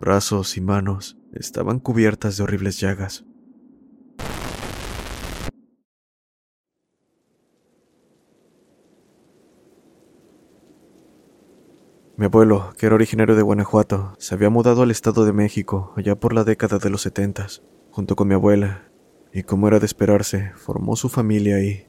[0.00, 3.26] brazos y manos estaban cubiertas de horribles llagas.
[12.16, 16.18] Mi abuelo, que era originario de Guanajuato, se había mudado al Estado de México allá
[16.18, 18.90] por la década de los setentas, junto con mi abuela,
[19.32, 21.86] y como era de esperarse, formó su familia ahí.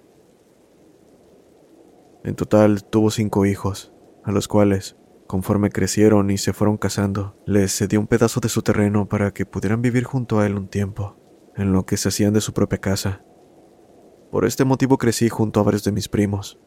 [2.23, 4.96] En total tuvo cinco hijos, a los cuales,
[5.32, 9.46] conforme crecieron y se fueron casando, les cedió un pedazo de su terreno para que
[9.46, 11.16] pudieran vivir junto a él un tiempo,
[11.56, 13.24] en lo que se hacían de su propia casa.
[14.30, 16.59] Por este motivo crecí junto a varios de mis primos.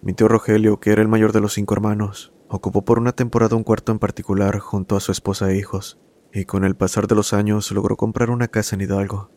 [0.00, 3.56] Mi tío Rogelio, que era el mayor de los cinco hermanos, ocupó por una temporada
[3.56, 5.98] un cuarto en particular junto a su esposa e hijos,
[6.32, 9.32] y con el pasar de los años logró comprar una casa en Hidalgo.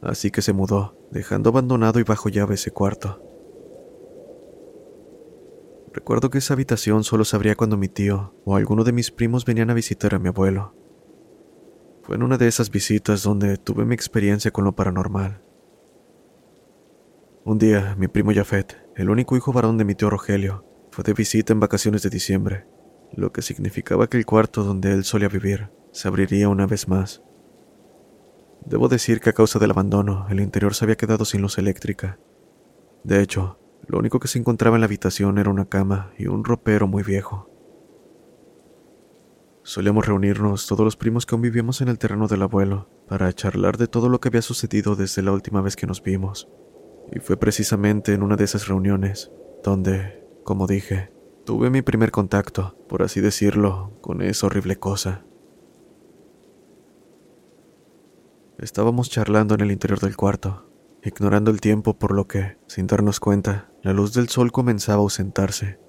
[0.00, 3.27] Así que se mudó, dejando abandonado y bajo llave ese cuarto.
[5.98, 9.44] Recuerdo que esa habitación solo se abría cuando mi tío o alguno de mis primos
[9.44, 10.72] venían a visitar a mi abuelo.
[12.04, 15.42] Fue en una de esas visitas donde tuve mi experiencia con lo paranormal.
[17.44, 21.14] Un día, mi primo Jafet, el único hijo varón de mi tío Rogelio, fue de
[21.14, 22.68] visita en vacaciones de diciembre,
[23.12, 27.24] lo que significaba que el cuarto donde él solía vivir se abriría una vez más.
[28.64, 32.20] Debo decir que a causa del abandono, el interior se había quedado sin luz eléctrica.
[33.02, 33.57] De hecho,
[33.88, 37.02] lo único que se encontraba en la habitación era una cama y un ropero muy
[37.02, 37.50] viejo.
[39.62, 43.78] Solíamos reunirnos todos los primos que aún vivíamos en el terreno del abuelo para charlar
[43.78, 46.48] de todo lo que había sucedido desde la última vez que nos vimos.
[47.12, 49.30] Y fue precisamente en una de esas reuniones
[49.64, 51.10] donde, como dije,
[51.44, 55.24] tuve mi primer contacto, por así decirlo, con esa horrible cosa.
[58.58, 60.68] Estábamos charlando en el interior del cuarto,
[61.02, 65.00] ignorando el tiempo por lo que, sin darnos cuenta, la luz del sol comenzaba a
[65.00, 65.80] ausentarse.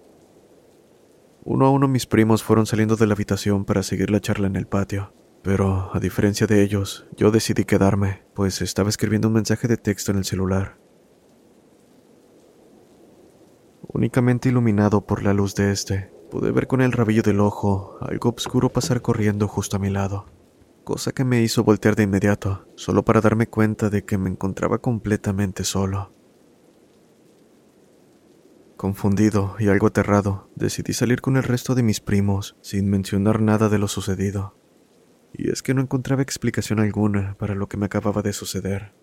[1.44, 4.56] Uno a uno mis primos fueron saliendo de la habitación para seguir la charla en
[4.56, 9.68] el patio, pero, a diferencia de ellos, yo decidí quedarme, pues estaba escribiendo un mensaje
[9.68, 10.80] de texto en el celular.
[13.82, 18.30] Únicamente iluminado por la luz de este, pude ver con el rabillo del ojo algo
[18.30, 20.26] oscuro pasar corriendo justo a mi lado
[20.86, 24.80] cosa que me hizo voltear de inmediato, solo para darme cuenta de que me encontraba
[24.80, 26.19] completamente solo.
[28.80, 33.68] Confundido y algo aterrado, decidí salir con el resto de mis primos, sin mencionar nada
[33.68, 34.56] de lo sucedido.
[35.34, 38.94] Y es que no encontraba explicación alguna para lo que me acababa de suceder.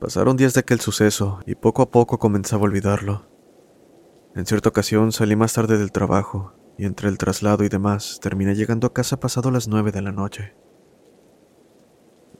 [0.00, 3.28] Pasaron días de aquel suceso y poco a poco comenzaba a olvidarlo.
[4.34, 8.56] En cierta ocasión salí más tarde del trabajo y entre el traslado y demás terminé
[8.56, 10.56] llegando a casa pasado las nueve de la noche.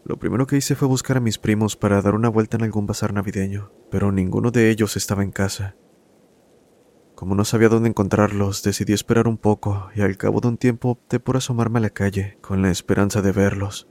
[0.05, 2.87] Lo primero que hice fue buscar a mis primos para dar una vuelta en algún
[2.87, 5.77] bazar navideño, pero ninguno de ellos estaba en casa.
[7.15, 10.91] Como no sabía dónde encontrarlos, decidí esperar un poco y al cabo de un tiempo
[10.91, 13.89] opté por asomarme a la calle con la esperanza de verlos.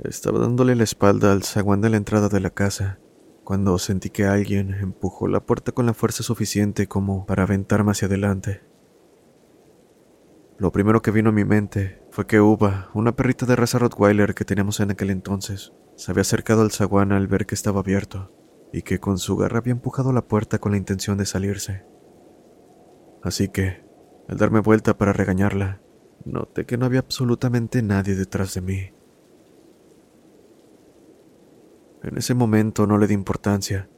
[0.00, 2.98] Estaba dándole la espalda al zaguán de la entrada de la casa
[3.44, 8.06] cuando sentí que alguien empujó la puerta con la fuerza suficiente como para aventarme hacia
[8.06, 8.62] adelante.
[10.58, 14.34] Lo primero que vino a mi mente fue que Uva, una perrita de raza Rottweiler
[14.34, 18.32] que teníamos en aquel entonces, se había acercado al zaguán al ver que estaba abierto,
[18.72, 21.84] y que con su garra había empujado la puerta con la intención de salirse.
[23.22, 23.84] Así que,
[24.28, 25.82] al darme vuelta para regañarla,
[26.24, 28.92] noté que no había absolutamente nadie detrás de mí.
[32.02, 33.88] En ese momento no le di importancia.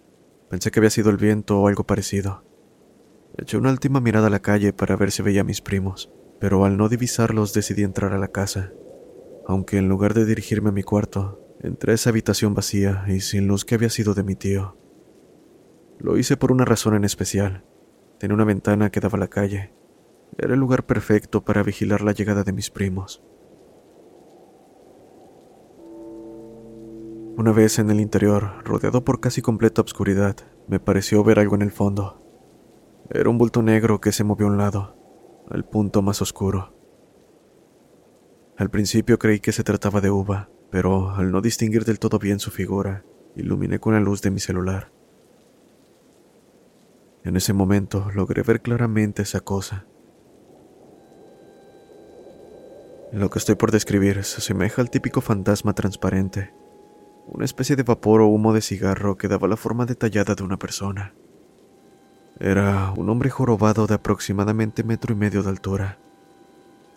[0.51, 2.45] Pensé que había sido el viento o algo parecido.
[3.39, 6.65] Eché una última mirada a la calle para ver si veía a mis primos, pero
[6.65, 8.73] al no divisarlos decidí entrar a la casa,
[9.47, 13.47] aunque en lugar de dirigirme a mi cuarto, entré a esa habitación vacía y sin
[13.47, 14.77] luz que había sido de mi tío.
[16.01, 17.65] Lo hice por una razón en especial.
[18.19, 19.73] Tenía una ventana que daba a la calle.
[20.37, 23.23] Era el lugar perfecto para vigilar la llegada de mis primos.
[27.37, 30.35] Una vez en el interior, rodeado por casi completa obscuridad,
[30.67, 32.21] me pareció ver algo en el fondo.
[33.11, 35.02] Era un bulto negro que se movió a un lado,
[35.51, 36.75] al punto más oscuro.
[38.57, 42.39] Al principio creí que se trataba de uva, pero al no distinguir del todo bien
[42.39, 43.05] su figura,
[43.37, 44.93] iluminé con la luz de mi celular.
[47.25, 49.87] En ese momento logré ver claramente esa cosa.
[53.13, 56.53] Lo que estoy por describir se asemeja al típico fantasma transparente,
[57.27, 60.59] una especie de vapor o humo de cigarro que daba la forma detallada de una
[60.59, 61.15] persona.
[62.45, 66.01] Era un hombre jorobado de aproximadamente metro y medio de altura.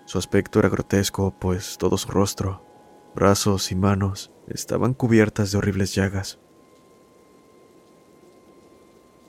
[0.05, 2.65] Su aspecto era grotesco, pues todo su rostro,
[3.13, 6.39] brazos y manos estaban cubiertas de horribles llagas.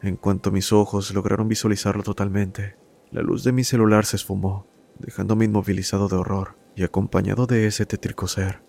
[0.00, 2.78] En cuanto mis ojos lograron visualizarlo totalmente,
[3.10, 4.66] la luz de mi celular se esfumó,
[4.98, 8.65] dejándome inmovilizado de horror y acompañado de ese tétrico ser.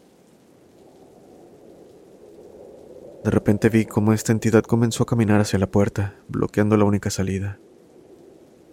[3.28, 7.10] De repente vi cómo esta entidad comenzó a caminar hacia la puerta, bloqueando la única
[7.10, 7.60] salida.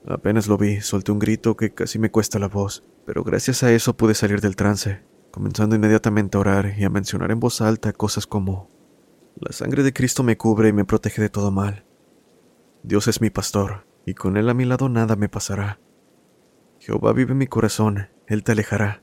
[0.07, 3.73] Apenas lo vi, solté un grito que casi me cuesta la voz, pero gracias a
[3.73, 5.03] eso pude salir del trance
[5.33, 8.71] comenzando inmediatamente a orar y a mencionar en voz alta cosas como,
[9.35, 11.85] La sangre de Cristo me cubre y me protege de todo mal.
[12.85, 15.81] Dios es mi pastor, y con Él a mi lado nada me pasará.
[16.79, 19.03] Jehová vive mi corazón, Él te alejará.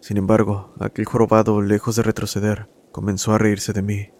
[0.00, 4.10] Sin embargo, aquel jorobado, lejos de retroceder, comenzó a reírse de mí.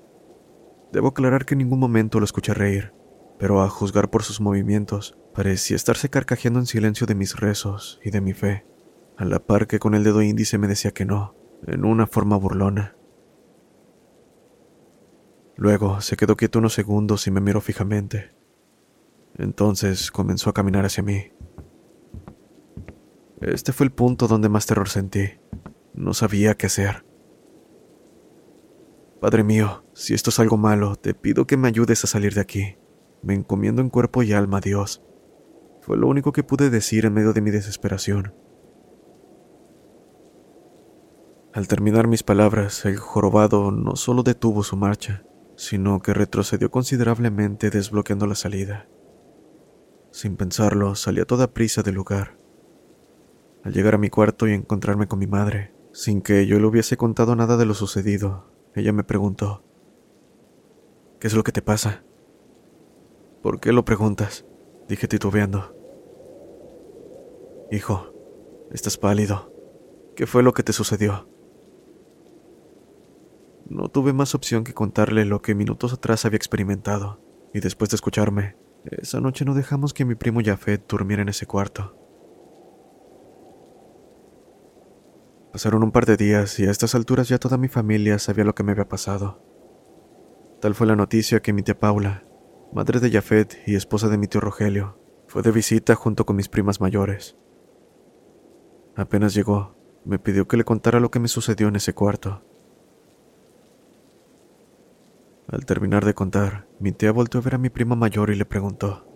[0.93, 2.93] Debo aclarar que en ningún momento lo escuché reír,
[3.39, 8.11] pero a juzgar por sus movimientos, parecía estarse carcajeando en silencio de mis rezos y
[8.11, 8.67] de mi fe
[9.17, 11.35] a la par que con el dedo índice me decía que no,
[11.67, 12.99] en una forma burlona.
[15.57, 18.35] Luego se quedó quieto unos segundos y me miró fijamente.
[19.39, 21.33] Entonces comenzó a caminar hacia mí.
[23.41, 25.31] Este fue el punto donde más terror sentí.
[25.95, 27.07] No sabía qué hacer.
[29.21, 32.43] Padre mío, si esto es algo malo, te pido que me ayudes a salir de
[32.43, 32.77] aquí.
[33.23, 35.03] Me encomiendo en cuerpo y alma a Dios.
[35.81, 38.35] Fue lo único que pude decir en medio de mi desesperación.
[41.55, 45.25] Al terminar mis palabras, el jorobado no solo detuvo su marcha,
[45.57, 48.87] sino que retrocedió considerablemente desbloqueando la salida.
[50.11, 52.37] Sin pensarlo, salí a toda prisa del lugar.
[53.65, 56.99] Al llegar a mi cuarto y encontrarme con mi madre, sin que yo le hubiese
[56.99, 59.65] contado nada de lo sucedido, ella me preguntó,
[61.19, 62.05] ¿Qué es lo que te pasa?
[63.43, 64.45] ¿Por qué lo preguntas?
[64.87, 65.75] dije titubeando.
[67.71, 68.13] Hijo,
[68.71, 69.53] estás pálido.
[70.15, 71.29] ¿Qué fue lo que te sucedió?
[73.69, 77.21] No tuve más opción que contarle lo que minutos atrás había experimentado,
[77.53, 81.47] y después de escucharme, esa noche no dejamos que mi primo Jafet durmiera en ese
[81.47, 82.06] cuarto.
[85.57, 88.55] Pasaron un par de días y a estas alturas ya toda mi familia sabía lo
[88.55, 89.43] que me había pasado.
[90.61, 92.27] Tal fue la noticia que mi tía Paula,
[92.75, 96.51] madre de Jafet y esposa de mi tío Rogelio, fue de visita junto con mis
[96.51, 97.39] primas mayores.
[98.97, 102.43] Apenas llegó, me pidió que le contara lo que me sucedió en ese cuarto
[105.49, 108.45] Al terminar de contar, mi tía volvió a ver a mi prima mayor y le
[108.45, 109.09] preguntó,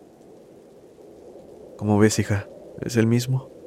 [1.77, 2.49] ¿Cómo ves, hija?
[2.81, 3.60] ¿Es el mismo?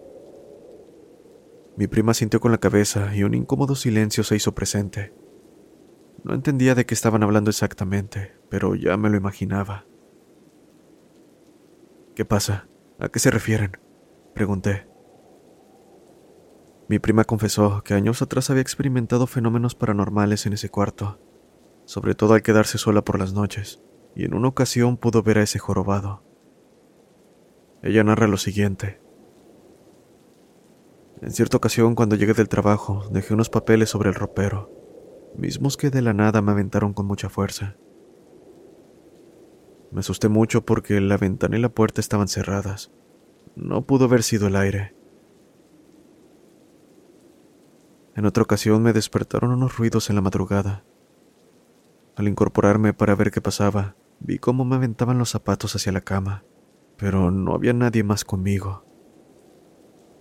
[1.76, 5.14] Mi prima sintió con la cabeza y un incómodo silencio se hizo presente.
[6.24, 9.86] No entendía de qué estaban hablando exactamente, pero ya me lo imaginaba.
[12.16, 12.68] ¿Qué pasa?
[13.00, 13.78] ¿A qué se refieren?
[14.34, 14.88] Pregunté.
[16.88, 21.20] Mi prima confesó que años atrás había experimentado fenómenos paranormales en ese cuarto
[21.86, 23.82] sobre todo al quedarse sola por las noches,
[24.16, 26.24] y en una ocasión pudo ver a ese jorobado.
[27.82, 29.02] Ella narra lo siguiente.
[31.24, 34.70] En cierta ocasión, cuando llegué del trabajo, dejé unos papeles sobre el ropero,
[35.38, 37.78] mismos que de la nada me aventaron con mucha fuerza.
[39.94, 42.92] Me asusté mucho porque la ventana y la puerta estaban cerradas.
[43.56, 44.98] No pudo haber sido el aire.
[48.18, 50.84] En otra ocasión me despertaron unos ruidos en la madrugada
[52.18, 56.44] Al incorporarme para ver qué pasaba, vi cómo me aventaban los zapatos hacia la cama,
[56.98, 58.93] pero no había nadie más conmigo.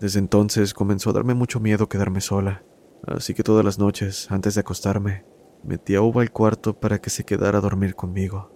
[0.03, 2.65] Desde entonces comenzó a darme mucho miedo quedarme sola,
[3.07, 5.25] así que todas las noches, antes de acostarme,
[5.63, 8.51] metí a Uva al cuarto para que se quedara a dormir conmigo.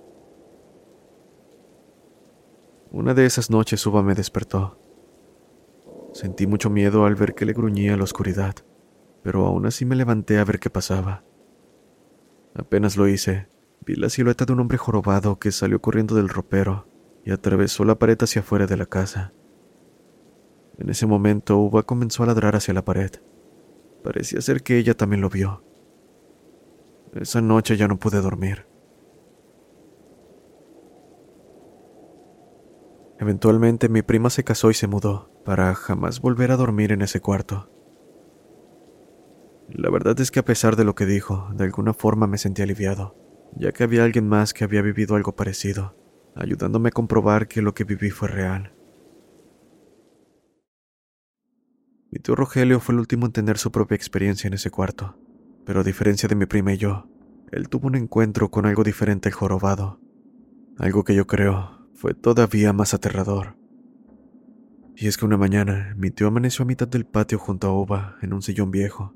[2.91, 4.81] Una de esas noches Uva me despertó.
[6.13, 8.57] Sentí mucho miedo al ver que le gruñía la oscuridad,
[9.23, 11.23] pero aún así me levanté a ver qué pasaba.
[12.57, 13.51] Apenas lo hice,
[13.83, 16.89] vi la silueta de un hombre jorobado que salió corriendo del ropero
[17.25, 19.33] y atravesó la pared hacia afuera de la casa.
[20.79, 23.11] En ese momento, Uva comenzó a ladrar hacia la pared.
[24.03, 25.63] Parecía ser que ella también lo vio.
[27.15, 28.67] Esa noche ya no pude dormir.
[33.19, 37.21] Eventualmente mi prima se casó y se mudó, para jamás volver a dormir en ese
[37.21, 37.71] cuarto.
[39.69, 42.63] La verdad es que a pesar de lo que dijo, de alguna forma me sentí
[42.63, 43.17] aliviado,
[43.57, 45.97] ya que había alguien más que había vivido algo parecido,
[46.35, 48.73] ayudándome a comprobar que lo que viví fue real.
[52.11, 55.19] Mi tío Rogelio fue el último en tener su propia experiencia en ese cuarto,
[55.65, 57.09] pero a diferencia de mi prima y yo,
[57.51, 60.01] él tuvo un encuentro con algo diferente al jorobado,
[60.79, 63.57] algo que yo creo fue todavía más aterrador.
[64.95, 68.17] Y es que una mañana mi tío amaneció a mitad del patio junto a Uva
[68.23, 69.13] en un sillón viejo,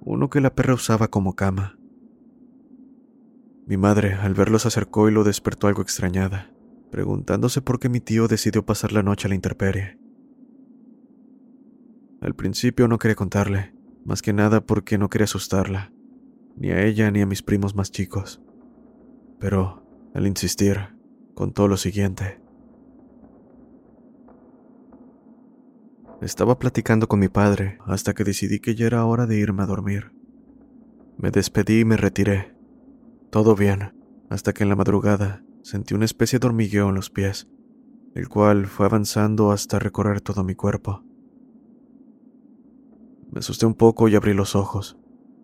[0.00, 1.78] uno que la perra usaba como cama.
[3.66, 6.52] Mi madre, al verlo, se acercó y lo despertó algo extrañada,
[6.90, 10.03] preguntándose por qué mi tío decidió pasar la noche a la intemperie.
[12.24, 13.74] Al principio no quería contarle,
[14.06, 15.92] más que nada porque no quería asustarla,
[16.56, 18.40] ni a ella ni a mis primos más chicos.
[19.38, 20.96] Pero, al insistir,
[21.34, 22.40] contó lo siguiente.
[26.22, 29.66] Estaba platicando con mi padre hasta que decidí que ya era hora de irme a
[29.66, 30.14] dormir.
[31.18, 32.56] Me despedí y me retiré.
[33.28, 33.92] Todo bien,
[34.30, 37.50] hasta que en la madrugada sentí una especie de hormigueo en los pies,
[38.14, 41.04] el cual fue avanzando hasta recorrer todo mi cuerpo.
[43.34, 44.96] Me asusté un poco y abrí los ojos.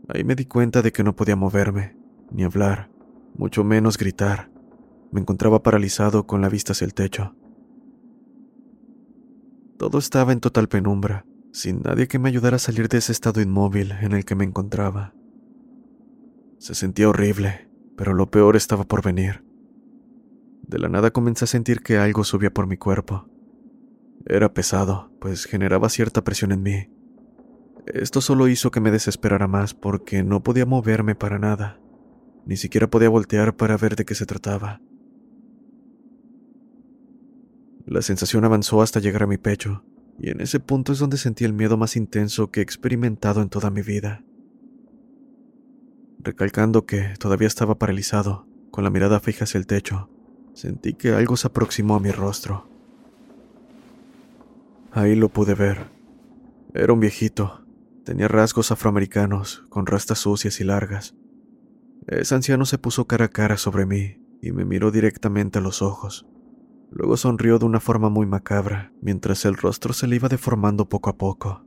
[0.07, 1.97] Ahí me di cuenta de que no podía moverme,
[2.31, 2.89] ni hablar,
[3.35, 4.49] mucho menos gritar.
[5.11, 7.35] Me encontraba paralizado con la vista hacia el techo.
[9.77, 13.41] Todo estaba en total penumbra, sin nadie que me ayudara a salir de ese estado
[13.41, 15.13] inmóvil en el que me encontraba.
[16.59, 19.43] Se sentía horrible, pero lo peor estaba por venir.
[20.63, 23.29] De la nada comencé a sentir que algo subía por mi cuerpo.
[24.27, 26.89] Era pesado, pues generaba cierta presión en mí,
[27.87, 31.79] esto solo hizo que me desesperara más porque no podía moverme para nada.
[32.47, 34.81] Ni siquiera podía voltear para ver de qué se trataba.
[37.87, 39.85] La sensación avanzó hasta llegar a mi pecho,
[40.19, 43.49] y en ese punto es donde sentí el miedo más intenso que he experimentado en
[43.49, 44.23] toda mi vida.
[46.19, 50.11] Recalcando que todavía estaba paralizado, con la mirada fija hacia el techo,
[50.55, 52.69] sentí que algo se aproximó a mi rostro.
[54.93, 55.87] Ahí lo pude ver.
[56.75, 57.65] Era un viejito,
[58.05, 61.15] Tenía rasgos afroamericanos, con rastas sucias y largas.
[62.07, 65.83] Ese anciano se puso cara a cara sobre mí y me miró directamente a los
[65.83, 66.27] ojos.
[66.91, 71.11] Luego sonrió de una forma muy macabra, mientras el rostro se le iba deformando poco
[71.11, 71.65] a poco.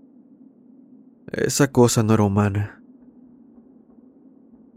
[1.32, 2.84] Esa cosa no era humana.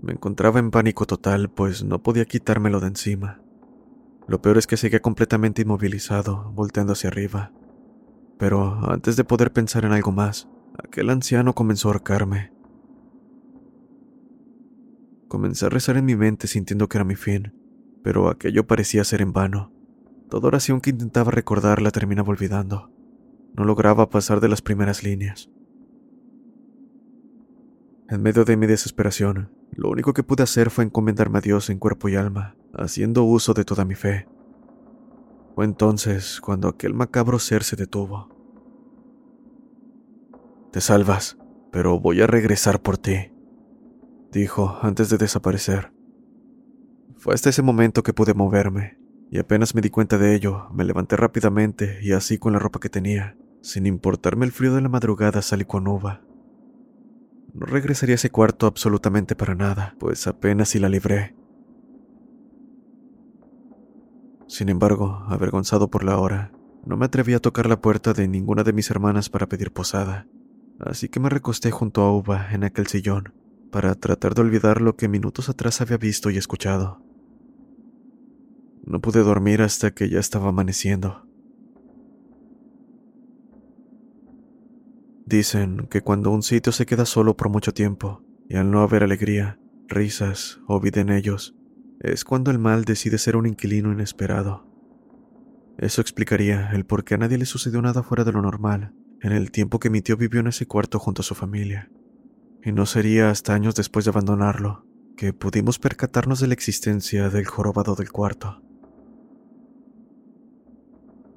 [0.01, 3.43] Me encontraba en pánico total, pues no podía quitármelo de encima.
[4.29, 7.53] Lo peor es que seguía completamente inmovilizado, volteando hacia arriba.
[8.39, 10.49] Pero antes de poder pensar en algo más,
[10.83, 12.53] aquel anciano comenzó a ahorcarme.
[15.29, 17.53] Comencé a rezar en mi mente sintiendo que era mi fin,
[18.03, 19.73] pero aquello parecía ser en vano.
[20.31, 22.91] Toda oración que intentaba recordar la terminaba olvidando.
[23.55, 25.51] No lograba pasar de las primeras líneas.
[28.09, 31.79] En medio de mi desesperación, lo único que pude hacer fue encomendarme a Dios en
[31.79, 34.29] cuerpo y alma, haciendo uso de toda mi fe.
[35.55, 38.36] Fue entonces cuando aquel macabro ser se detuvo.
[40.73, 41.39] Te salvas,
[41.73, 43.33] pero voy a regresar por ti,
[44.31, 45.93] dijo antes de desaparecer.
[47.17, 48.99] Fue hasta ese momento que pude moverme,
[49.31, 52.79] y apenas me di cuenta de ello, me levanté rápidamente y así con la ropa
[52.79, 56.23] que tenía, sin importarme el frío de la madrugada salí con uva.
[57.55, 61.35] No regresaría a ese cuarto absolutamente para nada, pues apenas si la libré.
[64.47, 66.53] Sin embargo, avergonzado por la hora,
[66.85, 70.29] no me atreví a tocar la puerta de ninguna de mis hermanas para pedir posada,
[70.81, 73.33] así que me recosté junto a Uva en aquel sillón
[73.71, 77.03] para tratar de olvidar lo que minutos atrás había visto y escuchado.
[78.85, 81.27] No pude dormir hasta que ya estaba amaneciendo.
[85.27, 89.03] Dicen que cuando un sitio se queda solo por mucho tiempo y al no haber
[89.03, 91.57] alegría, risas o vida en ellos,
[92.01, 94.65] es cuando el mal decide ser un inquilino inesperado.
[95.79, 99.33] Eso explicaría el por qué a nadie le sucedió nada fuera de lo normal en
[99.33, 101.91] el tiempo que mi tío vivió en ese cuarto junto a su familia.
[102.63, 107.47] Y no sería hasta años después de abandonarlo que pudimos percatarnos de la existencia del
[107.47, 108.63] jorobado del cuarto.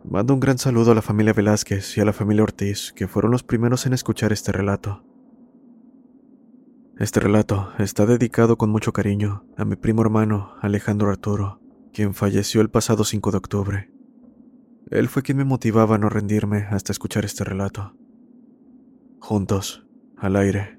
[0.04, 3.32] Mando un gran saludo a la familia Velázquez y a la familia Ortiz, que fueron
[3.32, 5.04] los primeros en escuchar este relato.
[6.98, 11.62] Este relato está dedicado con mucho cariño a mi primo hermano Alejandro Arturo,
[11.94, 13.99] quien falleció el pasado 5 de octubre.
[14.92, 17.96] Él fue quien me motivaba a no rendirme hasta escuchar este relato.
[19.20, 19.86] Juntos,
[20.18, 20.79] al aire.